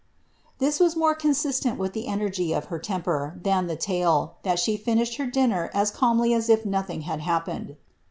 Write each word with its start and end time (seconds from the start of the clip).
"^ 0.55 0.57
This 0.57 0.79
was 0.79 0.95
more 0.95 1.13
consistent 1.13 1.77
with 1.77 1.93
the 1.93 2.07
energy 2.07 2.53
of 2.53 2.65
her 2.73 2.79
temper, 2.79 3.37
than 3.43 3.67
the 3.67 3.75
tale, 3.75 4.33
that 4.41 4.57
she 4.57 4.75
finished 4.75 5.17
her 5.17 5.27
dinner 5.27 5.69
as 5.75 5.91
calmly 5.91 6.33
as 6.33 6.49
if 6.49 6.65
nothing 6.65 7.01
had 7.01 7.19
happened. 7.21 7.75